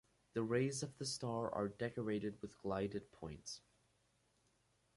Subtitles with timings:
[0.33, 3.61] The rays of the star are decorated with gilded points.